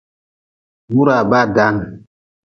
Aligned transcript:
Wuraa 0.93 1.23
baa 1.29 1.45
daan. 1.55 1.75